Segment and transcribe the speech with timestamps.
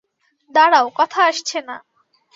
[0.55, 1.75] দাঁড়াও, কথা আসছে না।